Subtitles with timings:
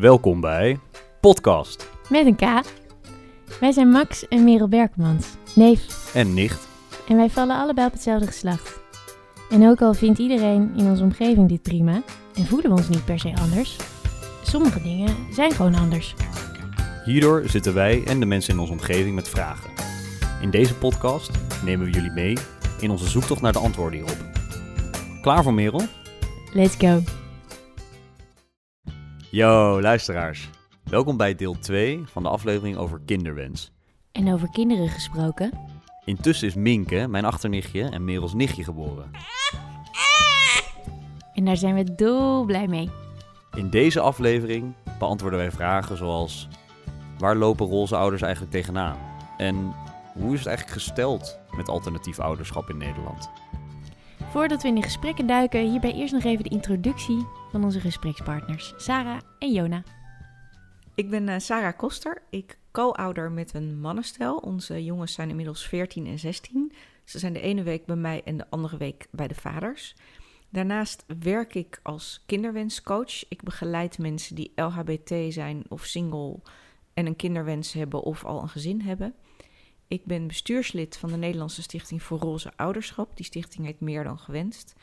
[0.00, 0.78] Welkom bij
[1.20, 2.40] Podcast Met een K.
[3.60, 6.14] Wij zijn Max en Merel Berkmans, neef.
[6.14, 6.68] en nicht.
[7.08, 8.80] En wij vallen allebei op hetzelfde geslacht.
[9.50, 12.02] En ook al vindt iedereen in onze omgeving dit prima
[12.34, 13.76] en voelen we ons niet per se anders,
[14.42, 16.14] sommige dingen zijn gewoon anders.
[17.04, 19.70] Hierdoor zitten wij en de mensen in onze omgeving met vragen.
[20.40, 21.30] In deze podcast
[21.64, 22.36] nemen we jullie mee
[22.80, 24.18] in onze zoektocht naar de antwoorden hierop.
[25.22, 25.82] Klaar voor Merel?
[26.52, 27.02] Let's go.
[29.30, 30.50] Yo, luisteraars.
[30.84, 33.72] Welkom bij deel 2 van de aflevering over kinderwens.
[34.12, 35.50] En over kinderen gesproken.
[36.04, 39.10] Intussen is Minke, mijn achternichtje, en Merels nichtje geboren.
[41.34, 42.90] En daar zijn we dolblij mee.
[43.54, 46.48] In deze aflevering beantwoorden wij vragen zoals...
[47.18, 48.98] Waar lopen roze ouders eigenlijk tegenaan?
[49.36, 49.74] En
[50.12, 53.30] hoe is het eigenlijk gesteld met alternatief ouderschap in Nederland?
[54.36, 58.74] Voordat we in de gesprekken duiken, hierbij eerst nog even de introductie van onze gesprekspartners,
[58.76, 59.82] Sarah en Jona.
[60.94, 62.22] Ik ben eh, Sarah Koster.
[62.30, 64.36] Ik co-ouder met een mannenstel.
[64.36, 66.72] Onze jongens zijn inmiddels 14 en 16.
[67.04, 69.94] Ze zijn de ene week bij mij en de andere week bij de vaders.
[70.50, 73.28] Daarnaast werk ik als kinderwenscoach.
[73.28, 76.40] Ik begeleid mensen die LHBT zijn of single
[76.94, 79.14] en een kinderwens hebben of al een gezin hebben.
[79.88, 83.16] Ik ben bestuurslid van de Nederlandse Stichting voor Roze Ouderschap.
[83.16, 84.74] Die stichting heet Meer dan Gewenst.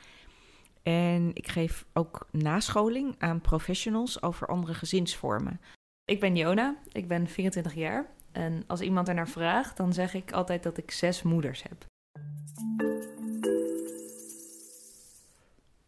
[0.83, 5.61] En ik geef ook nascholing aan professionals over andere gezinsvormen.
[6.05, 8.09] Ik ben Jona, ik ben 24 jaar.
[8.31, 11.85] En als iemand er naar vraagt, dan zeg ik altijd dat ik zes moeders heb.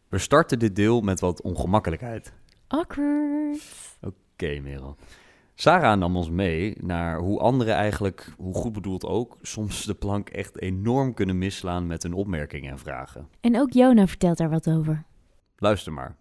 [0.07, 2.33] We starten dit deel met wat ongemakkelijkheid.
[2.67, 3.97] Awkward.
[4.01, 4.97] Oké, Merel.
[5.57, 10.29] Sarah nam ons mee naar hoe anderen eigenlijk, hoe goed bedoeld ook, soms de plank
[10.29, 13.29] echt enorm kunnen misslaan met hun opmerkingen en vragen.
[13.39, 15.03] En ook Jona vertelt daar wat over.
[15.57, 16.15] Luister maar.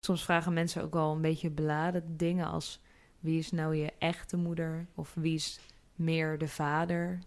[0.00, 2.80] Soms vragen mensen ook wel een beetje beladen dingen als
[3.20, 5.60] wie is nou je echte moeder of wie is
[5.94, 7.18] meer de vader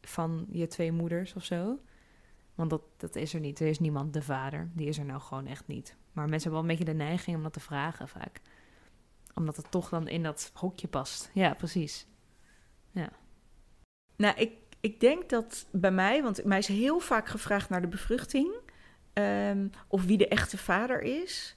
[0.00, 1.78] van je twee moeders of zo.
[2.54, 3.60] Want dat, dat is er niet.
[3.60, 4.70] Er is niemand de vader.
[4.72, 5.96] Die is er nou gewoon echt niet.
[6.12, 8.40] Maar mensen hebben wel een beetje de neiging om dat te vragen vaak.
[9.34, 11.30] Omdat het toch dan in dat hokje past.
[11.32, 12.06] Ja, precies.
[14.16, 17.88] Nou, ik, ik denk dat bij mij, want mij is heel vaak gevraagd naar de
[17.88, 18.52] bevruchting.
[19.12, 21.56] ehm, of wie de echte vader is.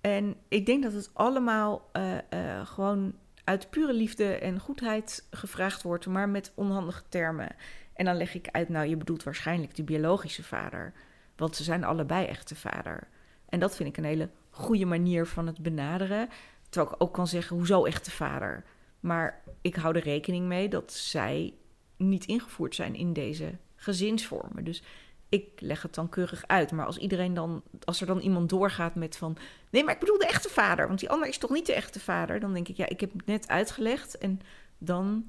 [0.00, 5.82] En ik denk dat het allemaal eh, eh, gewoon uit pure liefde en goedheid gevraagd
[5.82, 7.56] wordt, maar met onhandige termen.
[7.92, 10.92] En dan leg ik uit, nou, je bedoelt waarschijnlijk de biologische vader.
[11.36, 13.08] Want ze zijn allebei echte vader.
[13.48, 16.28] En dat vind ik een hele goede manier van het benaderen.
[16.76, 18.64] Terwijl ik ook kan zeggen, hoezo echte vader?
[19.00, 21.54] Maar ik hou er rekening mee dat zij
[21.96, 24.64] niet ingevoerd zijn in deze gezinsvormen.
[24.64, 24.82] Dus
[25.28, 26.72] ik leg het dan keurig uit.
[26.72, 29.36] Maar als iedereen dan, als er dan iemand doorgaat met van,
[29.70, 32.00] nee, maar ik bedoel de echte vader, want die ander is toch niet de echte
[32.00, 32.40] vader?
[32.40, 34.40] Dan denk ik, ja, ik heb het net uitgelegd en
[34.78, 35.26] dan.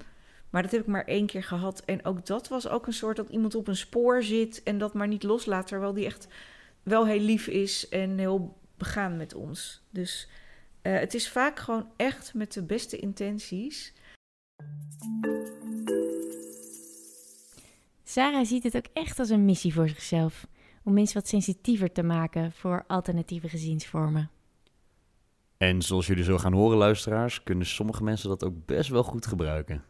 [0.50, 1.82] Maar dat heb ik maar één keer gehad.
[1.86, 4.94] En ook dat was ook een soort dat iemand op een spoor zit en dat
[4.94, 6.28] maar niet loslaat, terwijl die echt
[6.84, 9.82] wel heel lief is en heel begaan met ons.
[9.90, 10.28] Dus
[10.88, 13.94] eh, het is vaak gewoon echt met de beste intenties.
[18.04, 20.48] Sarah ziet het ook echt als een missie voor zichzelf.
[20.84, 24.30] Om mensen wat sensitiever te maken voor alternatieve gezinsvormen.
[25.58, 29.26] En zoals jullie zo gaan horen, luisteraars, kunnen sommige mensen dat ook best wel goed
[29.26, 29.84] gebruiken.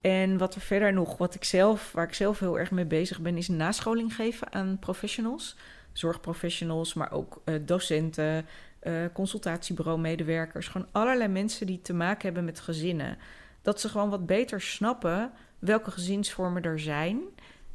[0.00, 3.20] En wat er verder nog, wat ik zelf, waar ik zelf heel erg mee bezig
[3.20, 5.56] ben, is nascholing geven aan professionals.
[5.92, 8.46] Zorgprofessionals, maar ook eh, docenten,
[8.84, 10.68] eh consultatiebureau-medewerkers.
[10.68, 13.18] Gewoon allerlei mensen die te maken hebben met gezinnen.
[13.62, 17.20] Dat ze gewoon wat beter snappen welke gezinsvormen er zijn.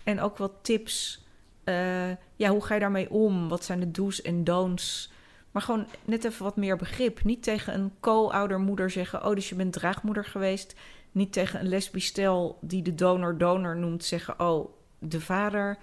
[0.03, 1.24] En ook wat tips.
[1.64, 3.50] eh, ja, hoe ga je daarmee om?
[3.50, 5.12] Wat zijn de do's en don'ts?
[5.52, 7.24] Maar gewoon net even wat meer begrip.
[7.24, 10.76] Niet tegen een co-oudermoeder zeggen: Oh, dus je bent draagmoeder geweest.
[11.12, 15.78] Niet tegen een lesbisch stel die de donor-donor noemt zeggen: Oh, de vader.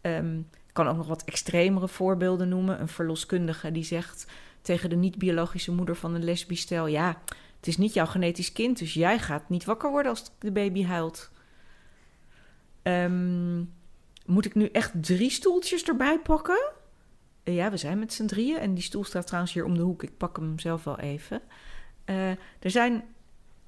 [0.00, 2.80] Ehm, ik kan ook nog wat extremere voorbeelden noemen.
[2.80, 4.26] Een verloskundige die zegt
[4.64, 7.20] tegen de niet-biologische moeder van een lesbisch stel: Ja,
[7.56, 10.84] het is niet jouw genetisch kind, dus jij gaat niet wakker worden als de baby
[10.84, 11.30] huilt.
[12.82, 13.58] Ehm,
[14.26, 16.72] moet ik nu echt drie stoeltjes erbij pakken?
[17.42, 18.58] Eh, ja, we zijn met z'n drieën.
[18.58, 20.02] En die stoel staat trouwens hier om de hoek.
[20.02, 21.40] Ik pak hem zelf wel even.
[22.04, 23.04] Eh, er zijn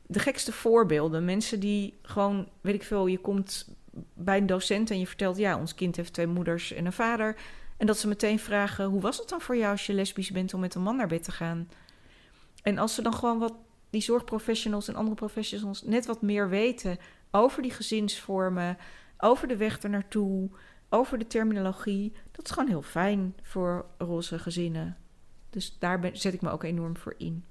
[0.07, 1.25] de gekste voorbeelden.
[1.25, 3.69] Mensen die gewoon, weet ik veel, je komt
[4.15, 5.37] bij een docent en je vertelt...
[5.37, 7.37] ja, ons kind heeft twee moeders en een vader.
[7.77, 10.55] En dat ze meteen vragen, hoe was het dan voor jou als je lesbisch bent...
[10.55, 11.69] om met een man naar bed te gaan?
[12.63, 13.55] En als ze dan gewoon wat,
[13.91, 15.83] die zorgprofessionals en andere professionals...
[15.83, 16.99] net wat meer weten
[17.31, 18.79] over die gezinsvormen...
[19.19, 20.51] over de weg ernaartoe,
[20.89, 22.13] over de terminologie...
[22.33, 24.97] dat is gewoon heel fijn voor roze gezinnen.
[25.51, 27.45] Dus daar ben, zet ik me ook enorm voor in.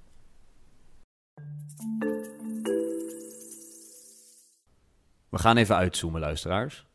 [5.29, 6.85] We gaan even uitzoomen, luisteraars.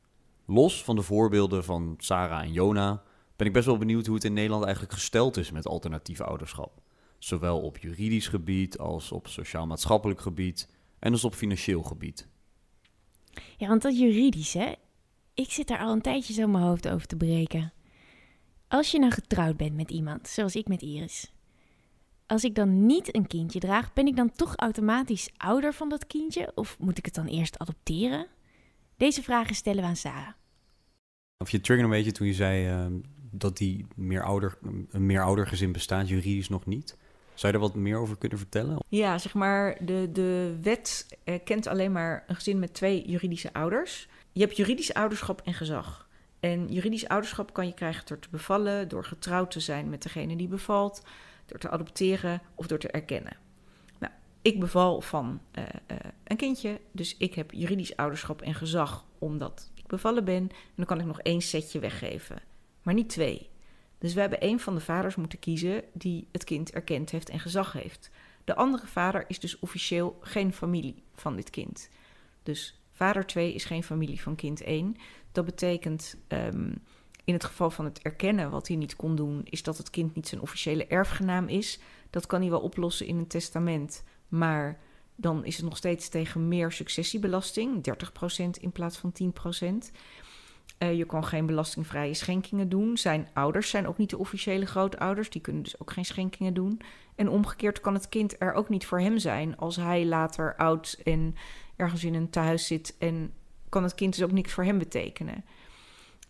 [0.46, 3.02] Los van de voorbeelden van Sarah en Jona
[3.40, 6.82] ben ik best wel benieuwd hoe het in Nederland eigenlijk gesteld is met alternatief ouderschap.
[7.18, 12.28] Zowel op juridisch gebied als op sociaal-maatschappelijk gebied en als op financieel gebied.
[13.56, 14.72] Ja, want dat juridisch, hè?
[15.34, 17.72] Ik zit daar al een tijdje zo mijn hoofd over te breken.
[18.68, 21.32] Als je nou getrouwd bent met iemand, zoals ik met Iris.
[22.26, 26.06] Als ik dan niet een kindje draag, ben ik dan toch automatisch ouder van dat
[26.06, 26.52] kindje?
[26.54, 28.26] Of moet ik het dan eerst adopteren?
[28.96, 30.32] Deze vragen stellen we aan Sarah.
[31.38, 34.58] Of je trigger een beetje toen je zei uh, dat die meer ouder,
[34.90, 36.96] een meer ouder gezin bestaat, juridisch nog niet.
[37.34, 38.78] Zou je er wat meer over kunnen vertellen?
[38.88, 43.52] Ja, zeg maar, de, de wet eh, kent alleen maar een gezin met twee juridische
[43.52, 44.08] ouders.
[44.32, 46.08] Je hebt juridisch ouderschap en gezag.
[46.40, 50.36] En juridisch ouderschap kan je krijgen door te bevallen, door getrouwd te zijn met degene
[50.36, 51.02] die bevalt,
[51.46, 53.36] door te adopteren of door te erkennen.
[53.98, 54.12] Nou,
[54.42, 59.70] ik beval van uh, uh, een kindje, dus ik heb juridisch ouderschap en gezag omdat
[59.74, 60.42] ik bevallen ben.
[60.50, 62.42] En dan kan ik nog één setje weggeven,
[62.82, 63.50] maar niet twee.
[63.98, 67.40] Dus we hebben één van de vaders moeten kiezen die het kind erkend heeft en
[67.40, 68.10] gezag heeft.
[68.44, 71.88] De andere vader is dus officieel geen familie van dit kind.
[72.42, 74.96] Dus vader 2 is geen familie van kind 1.
[75.32, 76.82] Dat betekent um,
[77.24, 80.14] in het geval van het erkennen, wat hij niet kon doen, is dat het kind
[80.14, 81.78] niet zijn officiële erfgenaam is.
[82.10, 84.78] Dat kan hij wel oplossen in een testament, maar
[85.14, 87.84] dan is het nog steeds tegen meer successiebelasting,
[88.56, 89.90] 30% in plaats van 10%.
[90.82, 92.96] Uh, je kan geen belastingvrije schenkingen doen.
[92.96, 95.30] Zijn ouders zijn ook niet de officiële grootouders.
[95.30, 96.80] Die kunnen dus ook geen schenkingen doen.
[97.14, 101.00] En omgekeerd kan het kind er ook niet voor hem zijn als hij later oud
[101.04, 101.34] en
[101.76, 102.96] ergens in een thuis zit.
[102.98, 103.32] En
[103.68, 105.44] kan het kind dus ook niks voor hem betekenen.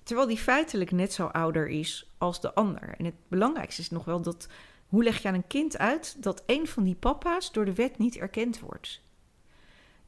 [0.03, 2.95] Terwijl die feitelijk net zo ouder is als de ander.
[2.99, 4.49] En het belangrijkste is nog wel dat.
[4.87, 7.99] Hoe leg je aan een kind uit dat een van die papa's door de wet
[7.99, 9.03] niet erkend wordt?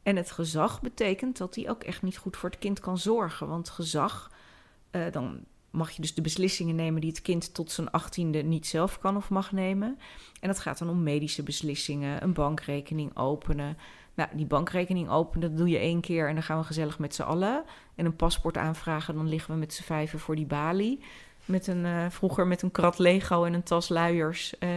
[0.02, 3.48] En het gezag betekent dat hij ook echt niet goed voor het kind kan zorgen.
[3.48, 4.30] Want gezag,
[4.90, 8.66] uh, dan mag je dus de beslissingen nemen die het kind tot zijn achttiende niet
[8.66, 9.98] zelf kan of mag nemen.
[10.40, 13.76] En dat gaat dan om medische beslissingen, een bankrekening openen.
[14.14, 17.14] Nou, die bankrekening openen, dat doe je één keer en dan gaan we gezellig met
[17.14, 17.64] z'n allen.
[17.94, 21.00] En een paspoort aanvragen, dan liggen we met z'n vijven voor die balie.
[21.44, 24.54] Met een, uh, vroeger met een krat Lego en een tas luiers.
[24.60, 24.70] Uh,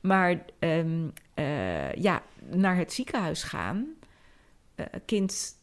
[0.00, 3.95] maar uh, ja, naar het ziekenhuis gaan.
[5.04, 5.56] Kind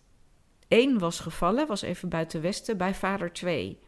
[0.68, 3.80] 1 was gevallen, was even buiten Westen, bij vader 2.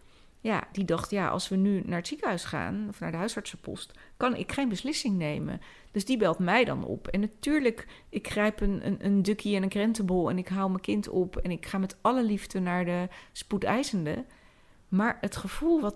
[0.41, 3.91] Ja, die dacht, ja, als we nu naar het ziekenhuis gaan, of naar de huisartsenpost,
[4.17, 5.61] kan ik geen beslissing nemen.
[5.91, 7.07] Dus die belt mij dan op.
[7.07, 10.81] En natuurlijk, ik grijp een, een, een dukkie en een krentenbol en ik hou mijn
[10.81, 14.25] kind op en ik ga met alle liefde naar de spoedeisende.
[14.87, 15.95] Maar het gevoel wat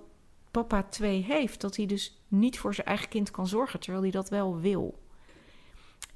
[0.51, 4.11] papa 2 heeft, dat hij dus niet voor zijn eigen kind kan zorgen, terwijl hij
[4.11, 4.99] dat wel wil.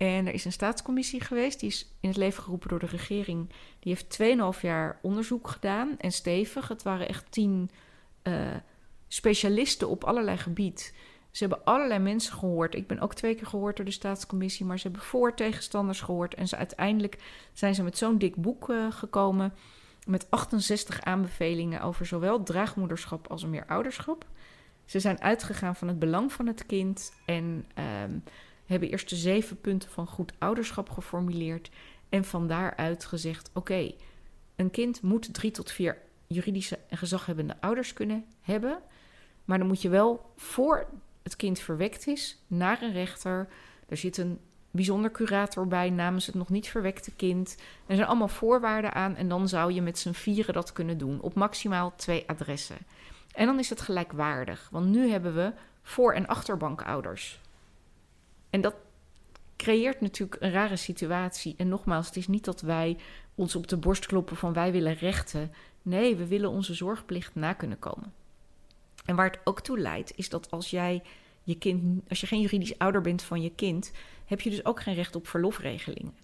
[0.03, 3.49] En er is een staatscommissie geweest, die is in het leven geroepen door de regering.
[3.79, 6.67] Die heeft 2,5 jaar onderzoek gedaan en stevig.
[6.67, 7.69] Het waren echt tien
[8.23, 8.55] uh,
[9.07, 10.93] specialisten op allerlei gebied.
[11.31, 12.75] Ze hebben allerlei mensen gehoord.
[12.75, 16.33] Ik ben ook twee keer gehoord door de staatscommissie, maar ze hebben voor tegenstanders gehoord.
[16.33, 17.17] En ze, uiteindelijk
[17.53, 19.53] zijn ze met zo'n dik boek uh, gekomen.
[20.05, 24.25] Met 68 aanbevelingen over zowel draagmoederschap als meer ouderschap.
[24.85, 27.65] Ze zijn uitgegaan van het belang van het kind en
[28.03, 28.23] um,
[28.65, 31.69] hebben eerst de zeven punten van goed ouderschap geformuleerd.
[32.09, 33.91] En van daaruit gezegd: oké,
[34.55, 38.79] een kind moet drie tot vier juridische en gezaghebbende ouders kunnen hebben.
[39.45, 40.87] Maar dan moet je wel voor
[41.23, 43.47] het kind verwekt is naar een rechter.
[43.89, 44.39] Er zit een
[44.71, 47.57] bijzonder curator bij namens het nog niet verwekte kind.
[47.85, 51.21] Er zijn allemaal voorwaarden aan en dan zou je met z'n vieren dat kunnen doen
[51.21, 52.77] op maximaal twee adressen.
[53.31, 55.51] En dan is het gelijkwaardig, want nu hebben we
[55.81, 57.41] voor- en achterbankouders.
[58.53, 58.75] En dat
[59.55, 61.53] creëert natuurlijk een rare situatie.
[61.57, 62.97] En nogmaals, het is niet dat wij
[63.35, 65.51] ons op de borst kloppen van wij willen rechten.
[65.81, 68.13] Nee, we willen onze zorgplicht na kunnen komen.
[69.05, 71.03] En waar het ook toe leidt, is dat als jij
[71.43, 73.91] je kind, als je geen juridisch ouder bent van je kind,
[74.25, 76.17] heb je dus ook geen recht op verlofregelingen.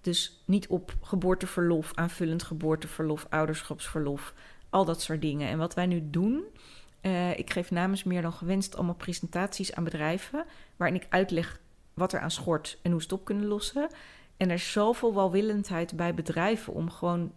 [0.00, 4.34] Dus niet op geboorteverlof, aanvullend geboorteverlof, ouderschapsverlof,
[4.70, 5.48] al dat soort dingen.
[5.48, 6.44] En wat wij nu doen,
[7.06, 10.44] uh, ik geef namens meer dan gewenst allemaal presentaties aan bedrijven,
[10.76, 11.60] waarin ik uitleg
[11.94, 13.88] wat er aan schort en hoe ze het op kunnen lossen.
[14.36, 17.32] En er is zoveel welwillendheid bij bedrijven om gewoon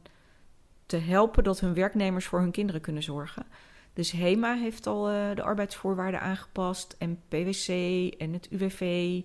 [0.85, 3.45] te helpen dat hun werknemers voor hun kinderen kunnen zorgen.
[3.93, 7.67] Dus HEMA heeft al uh, de arbeidsvoorwaarden aangepast en PwC
[8.17, 9.21] en het UWV.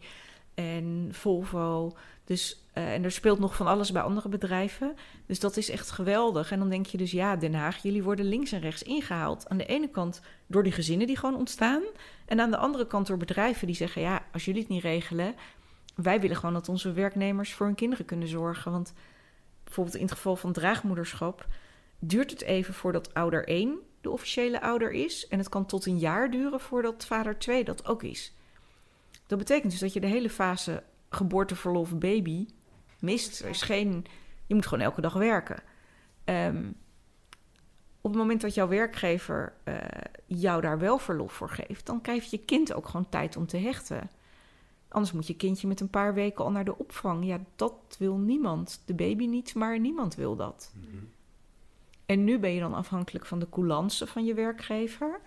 [0.54, 1.96] en Volvo.
[2.24, 4.96] Dus, eh, en er speelt nog van alles bij andere bedrijven.
[5.26, 6.50] Dus dat is echt geweldig.
[6.50, 9.48] En dan denk je dus, ja, Den Haag, jullie worden links en rechts ingehaald.
[9.48, 11.82] Aan de ene kant door die gezinnen die gewoon ontstaan.
[12.26, 15.34] En aan de andere kant door bedrijven die zeggen, ja, als jullie het niet regelen,
[15.94, 18.72] wij willen gewoon dat onze werknemers voor hun kinderen kunnen zorgen.
[18.72, 18.94] Want
[19.64, 21.46] bijvoorbeeld in het geval van draagmoederschap
[21.98, 25.28] duurt het even voordat ouder 1 de officiële ouder is.
[25.28, 28.32] En het kan tot een jaar duren voordat vader 2 dat ook is.
[29.26, 30.82] Dat betekent dus dat je de hele fase
[31.14, 32.46] geboorteverlof baby
[32.98, 33.40] mist.
[33.40, 34.06] Er is geen,
[34.46, 35.62] je moet gewoon elke dag werken.
[36.24, 36.66] Ehm,
[38.00, 39.76] op het moment dat jouw werkgever uh,
[40.26, 43.56] jou daar wel verlof voor geeft, dan krijgt je kind ook gewoon tijd om te
[43.56, 44.10] hechten.
[44.88, 47.26] Anders moet je kindje met een paar weken al naar de opvang.
[47.26, 48.82] Ja, dat wil niemand.
[48.84, 50.72] De baby niet, maar niemand wil dat.
[50.74, 51.04] Mhm.
[52.06, 55.20] En nu ben je dan afhankelijk van de coulance van je werkgever.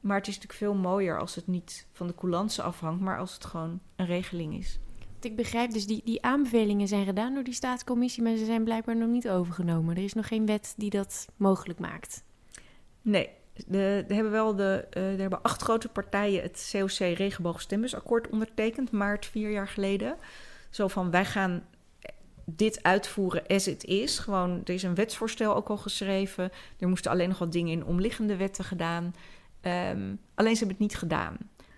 [0.00, 3.34] Maar het is natuurlijk veel mooier als het niet van de coulance afhangt, maar als
[3.34, 4.78] het gewoon een regeling is.
[5.24, 8.96] Ik begrijp dus, die, die aanbevelingen zijn gedaan door die staatscommissie, maar ze zijn blijkbaar
[8.96, 9.96] nog niet overgenomen.
[9.96, 12.24] Er is nog geen wet die dat mogelijk maakt.
[13.02, 18.28] Nee, de, de hebben wel de, uh, er hebben acht grote partijen het COC Regenboogstemmersakkoord
[18.28, 20.16] ondertekend, maart vier jaar geleden.
[20.70, 21.64] Zo van wij gaan
[22.44, 24.18] dit uitvoeren as it is.
[24.18, 26.50] Gewoon, er is een wetsvoorstel ook al geschreven.
[26.78, 29.14] Er moesten alleen nog wat dingen in omliggende wetten gedaan.
[29.62, 31.36] Um, alleen ze hebben het niet gedaan.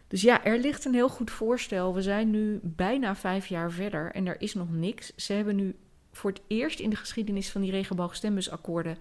[0.08, 1.94] Dus ja, er ligt een heel goed voorstel.
[1.94, 5.14] We zijn nu bijna vijf jaar verder en er is nog niks.
[5.16, 5.76] Ze hebben nu
[6.12, 8.96] voor het eerst in de geschiedenis van die regenboogstemmusakkoorden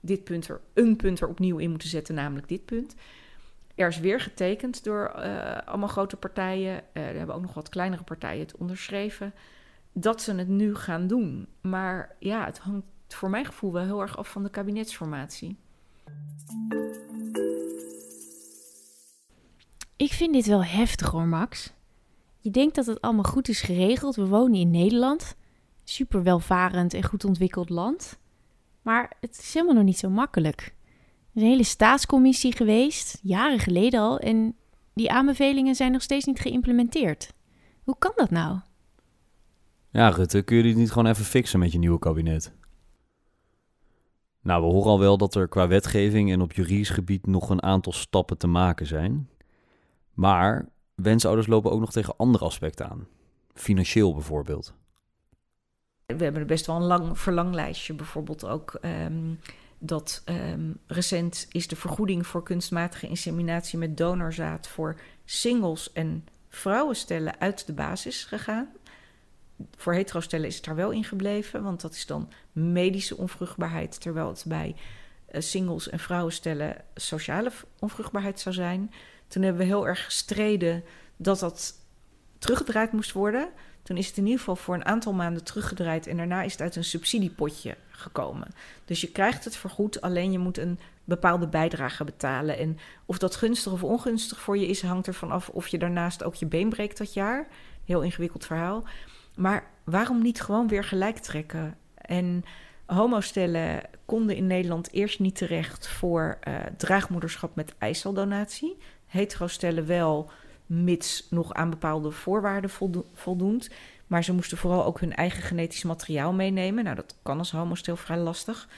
[0.00, 2.94] dit punt er, een punt er opnieuw in moeten zetten, namelijk dit punt.
[3.74, 6.82] Er is weer getekend door uh, allemaal grote partijen.
[6.92, 9.34] Uh, er hebben ook nog wat kleinere partijen het onderschreven.
[9.92, 11.48] Dat ze het nu gaan doen.
[11.60, 15.56] Maar ja, het hangt voor mijn gevoel wel heel erg af van de kabinetsformatie.
[19.98, 21.72] Ik vind dit wel heftig hoor, Max.
[22.38, 24.16] Je denkt dat het allemaal goed is geregeld.
[24.16, 25.36] We wonen in Nederland.
[25.84, 28.18] Super welvarend en goed ontwikkeld land.
[28.82, 30.60] Maar het is helemaal nog niet zo makkelijk.
[30.60, 34.56] Er is een hele staatscommissie geweest, jaren geleden al, en
[34.94, 37.32] die aanbevelingen zijn nog steeds niet geïmplementeerd.
[37.84, 38.58] Hoe kan dat nou?
[39.90, 42.52] Ja, Rutte, kun je dit niet gewoon even fixen met je nieuwe kabinet?
[44.42, 47.62] Nou, we horen al wel dat er qua wetgeving en op juridisch gebied nog een
[47.62, 49.28] aantal stappen te maken zijn.
[50.18, 53.06] Maar wensouders lopen ook nog tegen andere aspecten aan.
[53.54, 54.74] Financieel bijvoorbeeld.
[56.06, 57.94] We hebben best wel een lang verlanglijstje.
[57.94, 59.40] Bijvoorbeeld ook um,
[59.78, 67.40] dat um, recent is de vergoeding voor kunstmatige inseminatie met donorzaad voor singles en vrouwenstellen
[67.40, 68.68] uit de basis gegaan.
[69.76, 74.28] Voor heterostellen is het daar wel in gebleven, want dat is dan medische onvruchtbaarheid, terwijl
[74.28, 74.74] het bij
[75.32, 78.90] uh, singles en vrouwenstellen sociale onvruchtbaarheid zou zijn.
[79.28, 80.84] Toen hebben we heel erg gestreden
[81.16, 81.74] dat dat
[82.38, 83.48] teruggedraaid moest worden.
[83.82, 86.60] Toen is het in ieder geval voor een aantal maanden teruggedraaid en daarna is het
[86.60, 88.48] uit een subsidiepotje gekomen.
[88.84, 92.58] Dus je krijgt het vergoed, alleen je moet een bepaalde bijdrage betalen.
[92.58, 96.24] En of dat gunstig of ongunstig voor je is, hangt ervan af of je daarnaast
[96.24, 97.48] ook je been breekt dat jaar.
[97.84, 98.84] Heel ingewikkeld verhaal.
[99.36, 101.76] Maar waarom niet gewoon weer gelijk trekken?
[101.94, 102.44] En
[102.86, 108.76] homostellen konden in Nederland eerst niet terecht voor uh, draagmoederschap met eiceldonatie.
[109.08, 110.30] Hetero-stellen wel,
[110.66, 113.70] mits nog aan bepaalde voorwaarden voldo voldoend.
[114.06, 116.84] Maar ze moesten vooral ook hun eigen genetisch materiaal meenemen.
[116.84, 118.68] Nou, dat kan als homostel vrij lastig.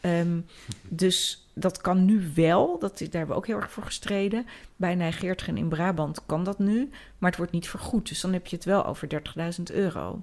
[0.00, 0.46] Um,
[0.88, 2.78] dus dat kan nu wel.
[2.78, 4.46] Dat, daar hebben we ook heel erg voor gestreden.
[4.76, 6.90] Bij Nijgeertgen in Brabant kan dat nu.
[7.18, 8.08] Maar het wordt niet vergoed.
[8.08, 9.08] Dus dan heb je het wel over
[9.58, 10.22] 30.000 euro.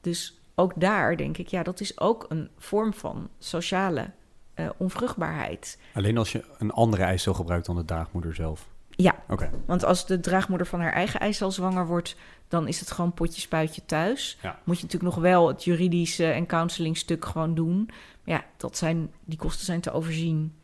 [0.00, 4.10] Dus ook daar denk ik, ja, dat is ook een vorm van sociale
[4.54, 5.78] uh, onvruchtbaarheid.
[5.94, 8.68] Alleen als je een andere eicel gebruikt dan de draagmoeder zelf?
[8.90, 9.50] Ja, okay.
[9.66, 12.16] want als de draagmoeder van haar eigen eicel zwanger wordt,
[12.48, 14.38] dan is het gewoon potje spuitje thuis.
[14.42, 14.58] Ja.
[14.64, 17.84] Moet je natuurlijk nog wel het juridische en counseling-stuk gewoon doen.
[18.24, 20.54] Maar ja, dat zijn, die kosten zijn te overzien.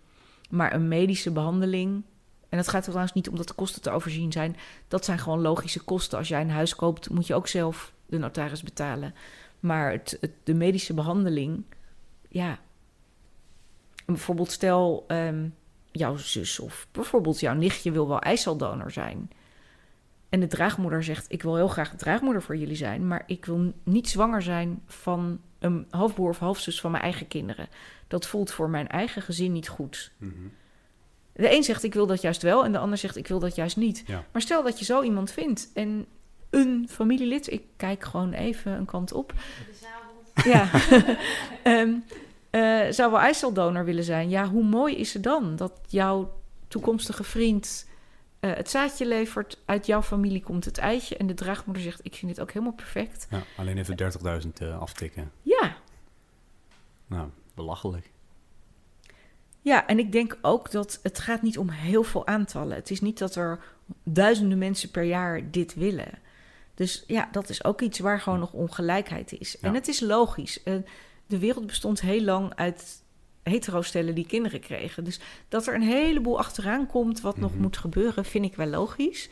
[0.50, 2.02] Maar een medische behandeling,
[2.48, 4.56] en het gaat er trouwens niet om dat de kosten te overzien zijn.
[4.88, 6.18] Dat zijn gewoon logische kosten.
[6.18, 9.14] Als jij een huis koopt, moet je ook zelf de notaris betalen.
[9.60, 11.64] Maar het, het, de medische behandeling,
[12.28, 12.58] ja,
[14.06, 15.54] bijvoorbeeld stel um,
[15.90, 19.30] jouw zus of bijvoorbeeld jouw nichtje wil wel eiceldonor zijn.
[20.28, 23.44] En de draagmoeder zegt: Ik wil heel graag de draagmoeder voor jullie zijn, maar ik
[23.44, 27.68] wil niet zwanger zijn van een halfbroer of halfzus van mijn eigen kinderen.
[28.08, 30.12] Dat voelt voor mijn eigen gezin niet goed.
[30.18, 30.52] Mm -hmm.
[31.32, 33.54] De een zegt: Ik wil dat juist wel, en de ander zegt: Ik wil dat
[33.54, 34.02] juist niet.
[34.06, 34.24] Ja.
[34.32, 36.06] Maar stel dat je zo iemand vindt en
[36.50, 39.34] een familielid, ik kijk gewoon even een kant op.
[40.44, 40.70] Ja.
[41.64, 42.04] um,
[42.56, 44.28] uh, zou wel eiceldonor willen zijn.
[44.28, 47.86] Ja, hoe mooi is het dan dat jouw toekomstige vriend
[48.40, 51.16] eh, het zaadje levert, uit jouw familie komt het eitje.
[51.16, 53.26] En de draagmoeder zegt, ik vind dit ook helemaal perfect.
[53.30, 53.96] Ja, alleen even
[54.44, 55.32] 30.000 eh, aftikken.
[55.42, 55.76] Ja,
[57.06, 58.10] Nou, Belachelijk.
[59.60, 62.76] Ja, en ik denk ook dat het gaat niet om heel veel aantallen.
[62.76, 63.58] Het is niet dat er
[64.02, 66.18] duizenden mensen per jaar dit willen.
[66.74, 69.58] Dus ja, dat is ook iets waar gewoon nog ongelijkheid is.
[69.58, 70.62] En het is logisch.
[70.62, 70.74] Eh,
[71.26, 73.04] de wereld bestond heel lang uit
[73.42, 75.04] hetero-stellen die kinderen kregen.
[75.04, 77.62] Dus dat er een heleboel achteraan komt wat nog Mhm.
[77.62, 79.28] moet gebeuren, vind ik wel logisch.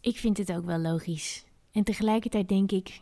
[0.00, 1.44] Ik vind het ook wel logisch.
[1.72, 3.00] En tegelijkertijd denk ik,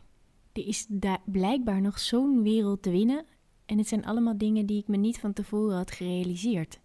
[0.52, 3.24] er is daar blijkbaar nog zo'n wereld te winnen.
[3.66, 6.80] En het zijn allemaal dingen die ik me niet van tevoren had gerealiseerd.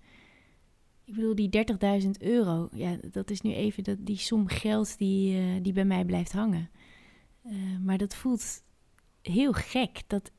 [1.05, 5.37] Ik bedoel, die 30.000 euro, ja, dat is nu even dat, die som geld die,
[5.37, 6.69] eh, die bij mij blijft hangen.
[7.43, 7.53] Eh,
[7.83, 8.63] maar dat voelt
[9.21, 10.31] heel gek dat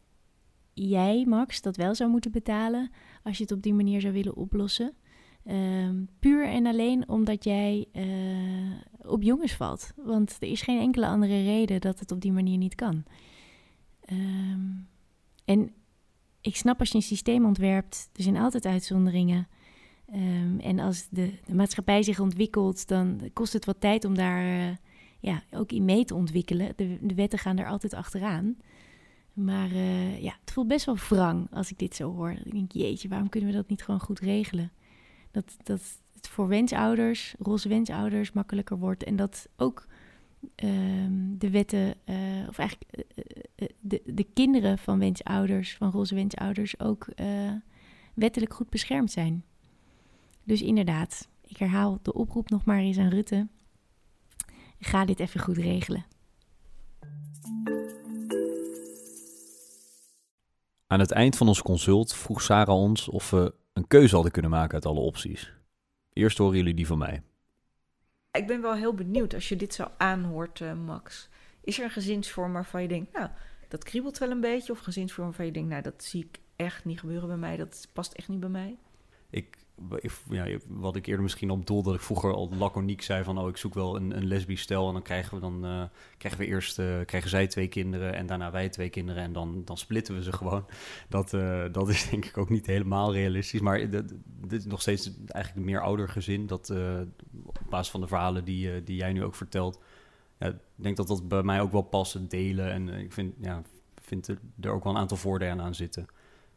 [0.72, 2.90] jij, Max, dat wel zou moeten betalen
[3.22, 4.94] als je het op die manier zou willen oplossen.
[5.44, 9.92] Ehm, puur en alleen omdat jij eh, op jongens valt.
[9.96, 13.04] Want er is geen enkele andere reden dat het op die manier niet kan.
[14.00, 14.68] Ehm,
[15.44, 15.72] en
[16.40, 19.48] ik snap als je een systeem ontwerpt, er zijn altijd uitzonderingen.
[20.06, 24.68] Ehm, en als de, de maatschappij zich ontwikkelt, dan kost het wat tijd om daar
[24.68, 24.76] eh,
[25.20, 26.72] ja, ook in mee te ontwikkelen.
[26.76, 28.56] De, wetten gaan er altijd achteraan.
[29.32, 32.30] Maar eh, ja, het voelt best wel wrang als ik dit zo hoor.
[32.30, 34.72] Ik denk, jeetje, waarom kunnen we dat niet gewoon goed regelen?
[35.30, 39.04] Dat, dat het voor wensouders, roze wensouders, makkelijker wordt.
[39.04, 39.86] En dat ook
[40.54, 42.16] ehm, de wetten, eh,
[42.48, 43.06] of eigenlijk
[43.54, 47.06] eh, de, de kinderen van wensouders, van roze wensouders, ook
[48.14, 49.44] wettelijk goed beschermd zijn.
[50.44, 53.46] Dus inderdaad, ik herhaal de oproep nog maar eens aan Rutte.
[54.80, 56.04] Ga dit even goed regelen.
[60.86, 64.50] Aan het eind van ons consult vroeg Sarah ons of we een keuze hadden kunnen
[64.50, 65.52] maken uit alle opties.
[66.12, 67.22] Eerst horen jullie die van mij.
[68.32, 71.28] Ik ben wel heel benieuwd als je dit zo aanhoort, eh, Max.
[71.60, 73.28] Is er een gezinsvorm waarvan je denkt, nou,
[73.68, 74.72] dat kriebelt wel een beetje?
[74.72, 77.56] Of een gezinsvorm waarvan je denkt, nou, dat zie ik echt niet gebeuren bij mij.
[77.56, 78.78] Dat past echt niet bij mij.
[79.30, 79.58] Ik,
[80.00, 83.38] ik- ja, wat ik eerder misschien op doel dat ik vroeger al laconiek zei van...
[83.38, 85.82] oh, ik zoek wel een, een lesbisch stel en dan krijgen we, dan, eh,
[86.18, 88.14] krijgen we eerst eh, krijgen zij twee kinderen...
[88.14, 90.66] en daarna wij twee kinderen en dan, dan splitten we ze gewoon.
[91.08, 93.60] Dat, eh, dat is denk ik ook niet helemaal realistisch.
[93.60, 94.12] Maar dit,
[94.50, 96.46] is nog steeds eigenlijk een meer ouder gezin.
[96.46, 96.70] Dat
[97.44, 99.80] op basis van de verhalen die, die jij nu ook vertelt...
[100.38, 102.70] Ja, ik denk dat dat bij mij ook wel past, het delen.
[102.70, 103.62] En ik vind, ja,
[104.00, 104.28] vind
[104.60, 106.06] er ook wel een aantal voordelen aan zitten.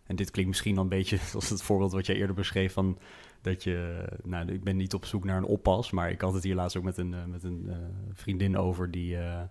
[0.06, 2.98] En dit klinkt misschien dan een beetje als het voorbeeld wat jij eerder beschreef van
[3.44, 6.44] dat je, nou, ik ben niet op zoek naar een oppas, maar ik had het
[6.44, 7.76] hier laatst ook met een, eh, met een eh,
[8.14, 9.42] vriendin over die, eh,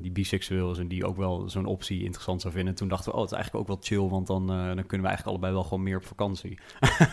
[0.00, 2.72] die biseksueel is en die ook wel zo'n optie interessant zou vinden.
[2.72, 5.00] En toen dachten we, oh, het is eigenlijk ook wel chill, want dan, dan kunnen
[5.00, 6.58] we eigenlijk allebei wel gewoon meer op vakantie.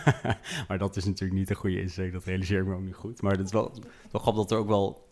[0.68, 3.22] maar dat is natuurlijk niet een goede insteek, dat realiseer ik me ook niet goed.
[3.22, 3.72] Maar het is wel,
[4.10, 5.08] wel grappig dat er ook wel,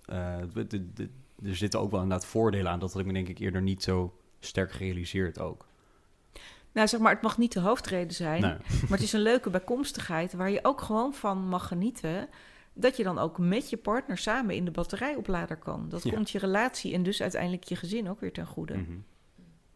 [1.42, 2.79] er zitten ook wel inderdaad voordelen aan.
[2.79, 5.65] Dat had ik me denk ik eerder niet zo sterk gerealiseerd ook.
[6.76, 8.40] Nou, zeg maar, het mag niet de hoofdreden zijn.
[8.40, 8.56] Nee.
[8.80, 12.28] Maar het is een leuke bijkomstigheid waar je ook gewoon van mag genieten.
[12.72, 15.88] Dat je dan ook met je partner samen in de batterijoplader kan.
[15.88, 16.10] Dat Ja.
[16.12, 18.76] komt je relatie en dus uiteindelijk je gezin ook weer ten goede.
[18.76, 18.92] Mhm.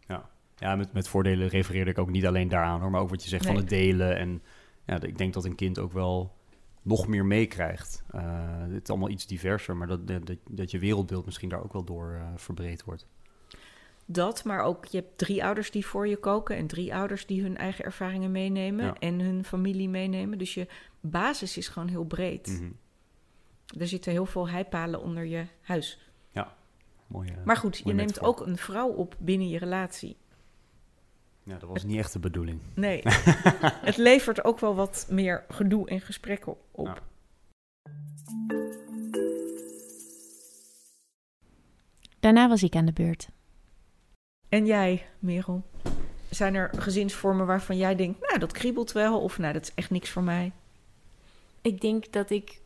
[0.07, 3.23] Ja, ja met, met voordelen refereerde ik ook niet alleen daaraan hoor, maar ook wat
[3.23, 4.17] je zegt van het delen.
[4.17, 4.43] En
[4.85, 6.35] ja, ik denk dat een kind ook wel
[6.83, 8.03] nog meer meekrijgt.
[8.11, 8.23] Eh,
[8.59, 11.85] het is allemaal iets diverser, maar dat, dat, dat je wereldbeeld misschien daar ook wel
[11.85, 13.07] door eh, verbreed wordt.
[14.13, 17.43] Dat, maar ook je hebt drie ouders die voor je koken en drie ouders die
[17.43, 18.95] hun eigen ervaringen meenemen Ja.
[18.99, 20.39] en hun familie meenemen.
[20.39, 20.67] Dus je
[21.01, 22.47] basis is gewoon heel breed.
[22.47, 22.71] Mhm.
[23.81, 25.99] Er zitten heel veel heipalen onder je huis.
[27.07, 28.29] Mooi, eh, Maar goed, je mooi neemt metafoor.
[28.29, 30.17] ook een vrouw op binnen je relatie.
[31.43, 32.61] Ja, dat was niet echt de bedoeling.
[32.75, 33.01] Nee,
[33.91, 36.87] het levert ook wel wat meer gedoe en gesprekken op.
[36.87, 36.99] Ja.
[42.21, 43.29] Daarna was ik aan de beurt.
[44.51, 45.63] En jij, Merel?
[46.31, 49.91] Zijn er gezinsvormen waarvan jij denkt, nou, dat kriebelt wel, of nou, dat is echt
[49.91, 50.53] niks voor mij?
[51.63, 52.61] Ik denk dat ik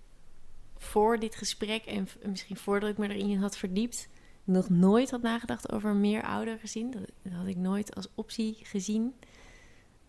[0.77, 4.09] voor dit gesprek en misschien voordat ik me erin had verdiept,
[4.45, 6.91] nog nooit had nagedacht over meer ouder gezin.
[6.91, 9.15] Dat, dat had ik nooit als optie gezien.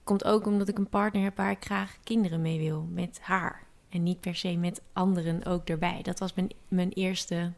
[0.04, 3.64] Komt ook omdat ik een partner heb waar ik graag kinderen mee wil, met haar.
[3.90, 6.02] En niet per se met anderen ook erbij.
[6.02, 7.52] Dat was mijn, mijn eerste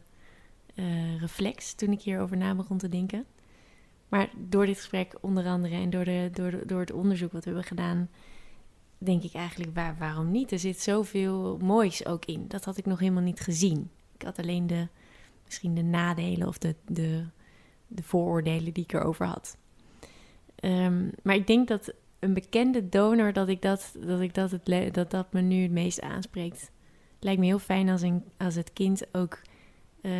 [0.74, 3.26] eh, reflex toen ik hierover na begon te denken.
[4.08, 7.44] Maar door dit gesprek onder andere en door, de, door, de- door het onderzoek wat
[7.44, 8.08] we hebben gedaan,
[8.98, 10.52] denk ik eigenlijk, waar, waarom niet?
[10.52, 12.44] Er zit zoveel moois ook in.
[12.48, 13.90] Dat had ik nog helemaal niet gezien.
[14.14, 14.88] Ik had alleen de,
[15.44, 17.24] misschien de nadelen of de, de,
[17.86, 19.56] de vooroordelen die ik erover had.
[20.54, 24.94] Ehm, maar ik denk dat een bekende donor dat ik dat, dat, ik dat, het,
[24.94, 26.70] dat dat me nu het meest aanspreekt.
[27.20, 29.40] Lijkt me heel fijn als, een, als het kind ook
[30.00, 30.12] eh,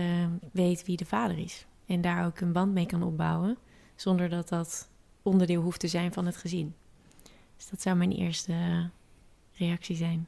[0.52, 1.66] weet wie de vader is.
[1.86, 3.56] En daar ook een band mee kan opbouwen.
[3.98, 4.88] Zonder dat dat
[5.22, 6.74] onderdeel hoeft te zijn van het gezin.
[7.56, 8.84] Dus dat zou mijn eerste eh,
[9.52, 10.26] reactie zijn.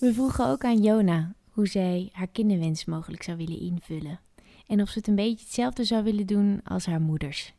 [0.00, 4.20] We vroegen ook aan Jona hoe zij haar kinderwens mogelijk zou willen invullen.
[4.66, 7.54] En of ze het een beetje hetzelfde zou willen doen als haar moeders.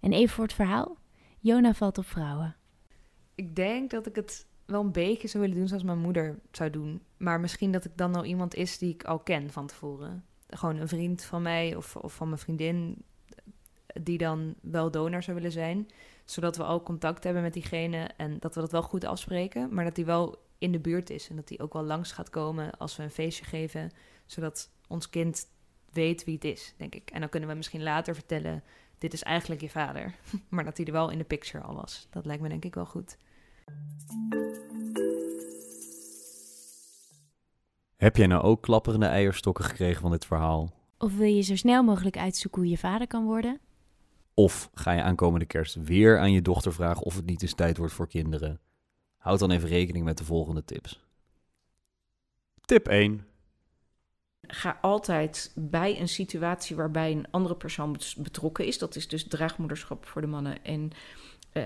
[0.00, 0.96] En even voor het verhaal.
[1.38, 2.56] Jona valt op vrouwen.
[3.34, 6.70] Ik denk dat ik het wel een beetje zou willen doen zoals mijn moeder zou
[6.70, 7.02] doen.
[7.16, 10.24] Maar misschien dat ik dan al iemand is die ik al ken van tevoren.
[10.56, 13.04] Gewoon een vriend van mij of, of van mijn vriendin
[14.02, 15.88] die dan wel donor zou willen zijn.
[16.24, 19.74] Zodat we al contact hebben met diegene en dat we dat wel goed afspreken.
[19.74, 22.30] Maar dat die wel in de buurt is en dat die ook wel langs gaat
[22.30, 23.90] komen als we een feestje geven.
[24.26, 25.46] Zodat ons kind
[25.90, 27.10] weet wie het is, denk ik.
[27.10, 28.62] En dan kunnen we misschien later vertellen,
[28.98, 30.14] dit is eigenlijk je vader.
[30.48, 32.06] maar dat hij er wel in de picture al was.
[32.10, 33.16] Dat lijkt me denk ik wel goed.
[38.02, 40.72] Heb jij nou ook klapperende eierstokken gekregen van dit verhaal?
[40.98, 43.60] Of wil je zo snel mogelijk uitzoeken hoe je vader kan worden?
[44.34, 47.76] Of ga je aankomende kerst weer aan je dochter vragen of het niet eens tijd
[47.76, 48.60] wordt voor kinderen?
[49.16, 51.00] Houd dan even rekening met de volgende tips.
[52.64, 53.26] Tip 1.
[54.40, 58.78] Ga altijd bij een situatie waarbij een andere persoon bet- betrokken is.
[58.78, 60.90] Dat is dus draagmoederschap voor de mannen en
[61.52, 61.62] eh,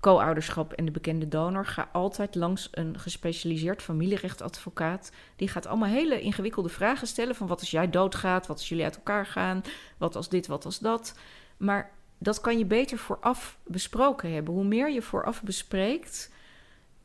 [0.00, 1.66] co-ouderschap en de bekende donor.
[1.66, 5.12] Ga altijd langs een gespecialiseerd familierechtadvocaat.
[5.36, 7.34] Die gaat allemaal hele ingewikkelde vragen stellen.
[7.34, 9.62] Van wat als jij doodgaat, wat als jullie uit elkaar gaan,
[9.98, 11.18] wat als dit, wat als dat.
[11.56, 14.54] Maar dat kan je beter vooraf besproken hebben.
[14.54, 16.32] Hoe meer je vooraf bespreekt,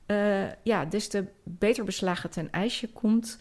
[0.05, 3.39] eh, ja, des te beter beslagen ten ijsje komt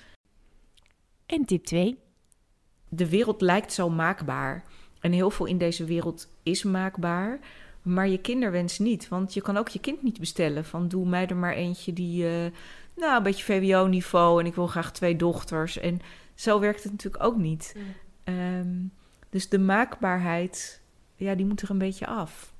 [1.27, 1.99] En tip 2.
[2.89, 4.65] de wereld lijkt zo maakbaar.
[5.01, 7.41] En heel veel in deze wereld is maakbaar.
[7.83, 9.09] Maar je kinderwens niet.
[9.09, 10.65] Want je kan ook je kind niet bestellen.
[10.65, 12.27] Van doe mij er maar eentje die.
[12.29, 12.51] eh,
[12.97, 14.41] nou, een beetje VWO-niveau.
[14.41, 15.79] En ik wil graag twee dochters.
[15.79, 16.01] En
[16.35, 17.77] zo werkt het natuurlijk ook niet.
[18.25, 18.77] Ehm,
[19.31, 20.81] dus de maakbaarheid.
[21.17, 22.53] Ja, die moet er een beetje af.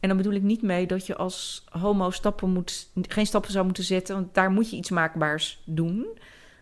[0.00, 3.64] En dan bedoel ik niet mee dat je als homo stappen moet, geen stappen zou
[3.64, 4.14] moeten zetten.
[4.14, 6.06] Want daar moet je iets maakbaars doen.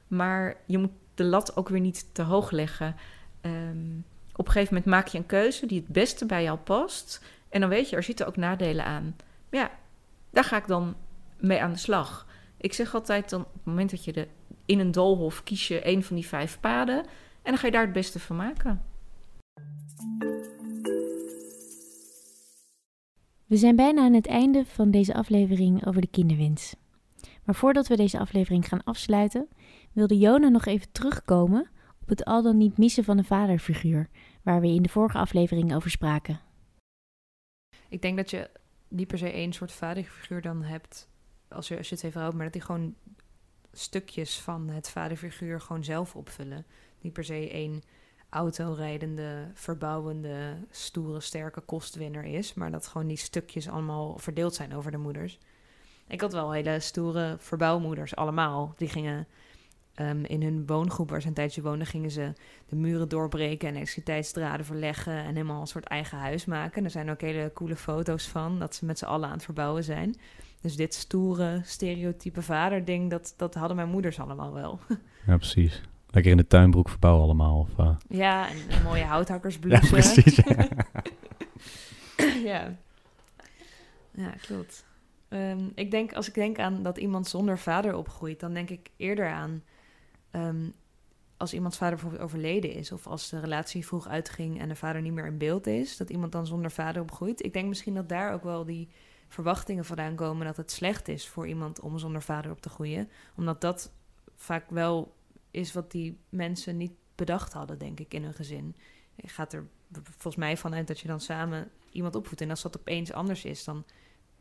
[0.09, 2.97] Maar je moet de lat ook weer niet te hoog leggen.
[3.41, 4.01] Ehm,
[4.39, 7.25] op een gegeven moment maak je een keuze die het beste bij jou past.
[7.49, 9.17] En dan weet je, er zitten ook nadelen aan.
[9.51, 9.71] Maar ja,
[10.31, 10.97] daar ga ik dan
[11.37, 12.27] mee aan de slag.
[12.57, 14.29] Ik zeg altijd dan, op het moment dat je de,
[14.67, 16.99] in een doolhof kies je een van die vijf paden.
[17.43, 18.83] En dan ga je daar het beste van maken.
[23.47, 26.75] We zijn bijna aan het einde van deze aflevering over de kinderwens.
[27.45, 29.49] Maar voordat we deze aflevering gaan afsluiten,
[29.93, 31.71] wilde Jona nog even terugkomen
[32.01, 34.09] op het al dan niet missen van een vaderfiguur,
[34.49, 36.41] waar we in de vorige aflevering over spraken.
[37.89, 38.51] Ik denk dat je
[38.89, 41.09] niet per se één soort vaderfiguur dan hebt,
[41.49, 42.95] als je, als je houdt, maar dat die gewoon
[43.73, 46.67] stukjes van het vaderfiguur gewoon zelf opvullen.
[47.01, 47.83] Niet per se één
[48.29, 54.91] autorijdende, verbouwende, stoere, sterke kostwinner is, maar dat gewoon die stukjes allemaal verdeeld zijn over
[54.91, 55.39] de moeders.
[56.07, 58.75] Ik had wel hele stoere verbouwmoeders, allemaal.
[58.77, 59.27] Die gingen
[59.99, 62.33] ehm, in hun woongroep, waar ze een tijdje woonden, gingen ze
[62.69, 66.85] de muren doorbreken en elektriciteitsdraden verleggen en helemaal een soort eigen huis maken.
[66.85, 69.85] Er zijn ook hele coole foto's van, dat ze met z'n allen aan het verbouwen
[69.85, 70.15] zijn.
[70.61, 74.79] Dus dit stoere, stereotype vaderding, dat, dat hadden mijn moeders allemaal wel.
[75.27, 75.81] Ja, precies.
[76.11, 77.59] Lekker in de tuinbroek verbouwen allemaal.
[77.59, 79.89] Of, eh, Ja, en een mooie Ja, houthakkersblouse.
[79.89, 80.37] precies.
[80.37, 80.69] ja.
[82.51, 82.77] ja.
[84.11, 84.85] Ja, klopt.
[85.29, 88.91] Ehm, ik denk, als ik denk aan dat iemand zonder vader opgroeit, dan denk ik
[88.97, 89.63] eerder aan
[90.31, 90.71] ehm,
[91.37, 95.03] als iemands vader bijvoorbeeld overleden is, of als de relatie vroeg uitging en de vader
[95.03, 97.45] niet meer in beeld is, dat iemand dan zonder vader opgroeit.
[97.45, 98.89] Ik denk misschien dat daar ook wel die
[99.29, 103.11] verwachtingen vandaan komen dat het slecht is voor iemand om zonder vader op te groeien,
[103.37, 103.93] omdat dat
[104.37, 105.15] vaak wel
[105.51, 108.77] is wat die mensen niet bedacht hadden, denk ik, in hun gezin.
[109.15, 109.67] Je gaat er
[110.03, 112.41] volgens mij vanuit dat je dan samen iemand opvoedt.
[112.41, 113.85] En als dat opeens anders is, dan,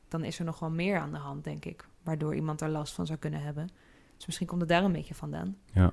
[0.08, 1.88] dan is er nog wel meer aan de hand, denk ik.
[2.04, 3.70] Waardoor iemand er last van zou kunnen hebben.
[4.18, 5.58] Dus misschien komt het daar een beetje vandaan.
[5.74, 5.92] Ja.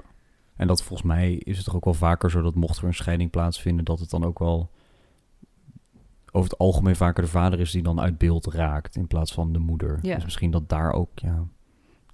[0.57, 2.95] En dat volgens mij is het toch ook wel vaker zo dat mocht er een
[2.95, 4.71] scheiding plaatsvinden, dat het dan ook wel
[6.31, 9.53] over het algemeen vaker de vader is die dan uit beeld raakt in plaats van
[9.53, 9.99] de moeder.
[10.03, 10.15] Ja.
[10.15, 11.47] Dus misschien dat daar ook, ja,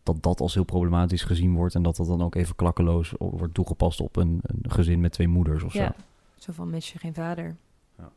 [0.02, 3.54] dat dat als heel problematisch gezien wordt en dat dat dan ook even klakkeloos wordt
[3.54, 5.82] toegepast op een, een gezin met twee moeders of zo.
[5.82, 5.94] Ja,
[6.36, 7.56] zo van mis je geen vader.
[7.98, 8.10] Ja.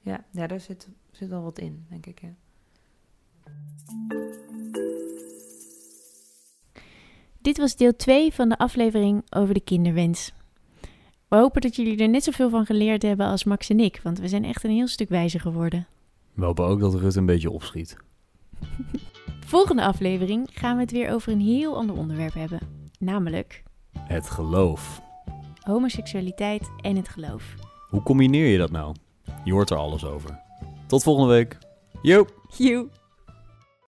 [0.00, 2.20] Ja, ja daar zit, zit wel wat in, denk ik.
[2.20, 2.34] Ja.
[7.44, 10.32] Dit was deel 2 van de aflevering over de kinderwens.
[11.28, 14.18] We hopen dat jullie er net zoveel van geleerd hebben als Max en ik, want
[14.18, 15.86] we zijn echt een heel stuk wijzer geworden.
[16.34, 17.96] We hopen ook dat Rut een beetje opschiet.
[19.46, 22.60] Volgende aflevering gaan we het weer over een heel ander onderwerp hebben,
[22.98, 23.62] namelijk
[23.98, 25.02] Het geloof.
[25.60, 27.54] homoseksualiteit en het geloof.
[27.88, 28.94] Hoe combineer je dat nou?
[29.44, 30.40] Je hoort er alles over.
[30.86, 31.58] Tot volgende week.
[32.02, 32.26] Yo!
[32.56, 32.88] Joe!